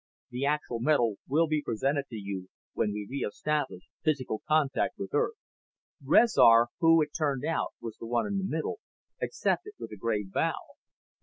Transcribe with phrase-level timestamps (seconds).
[0.31, 5.13] The actual medal will be presented to you when we re establish physical contact with
[5.13, 5.35] Earth."
[6.03, 8.79] Rezar, who, it turned out, was the one in the middle,
[9.21, 10.55] accepted with a grave bow.